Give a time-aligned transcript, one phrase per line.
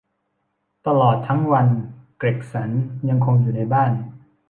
[0.87, 1.67] ตลอดทั้งวัน
[2.17, 2.69] เกร็กสัน
[3.09, 3.91] ยังคงอยู่ในบ้าน